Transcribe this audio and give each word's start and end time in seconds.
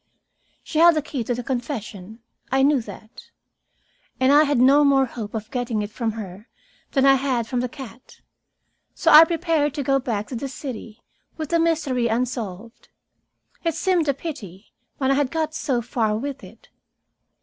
She 0.63 0.79
held 0.79 0.95
the 0.95 1.03
key 1.03 1.23
to 1.25 1.35
the 1.35 1.43
confession. 1.43 2.21
I 2.51 2.63
knew 2.63 2.81
that. 2.81 3.29
And 4.19 4.31
I 4.31 4.45
had 4.45 4.57
no 4.57 4.83
more 4.83 5.05
hope 5.05 5.35
of 5.35 5.51
getting 5.51 5.83
it 5.83 5.91
from 5.91 6.13
her 6.13 6.47
than 6.93 7.05
I 7.05 7.13
had 7.13 7.45
from 7.45 7.59
the 7.59 7.69
cat. 7.69 8.19
So 8.95 9.11
I 9.11 9.25
prepared 9.25 9.75
to 9.75 9.83
go 9.83 9.99
back 9.99 10.25
to 10.29 10.35
the 10.35 10.47
city, 10.49 11.03
with 11.37 11.49
the 11.51 11.59
mystery 11.59 12.07
unsolved. 12.07 12.89
It 13.63 13.75
seemed 13.75 14.09
a 14.09 14.15
pity, 14.15 14.73
when 14.97 15.11
I 15.11 15.13
had 15.13 15.29
got 15.29 15.53
so 15.53 15.83
far 15.83 16.17
with 16.17 16.43
it. 16.43 16.69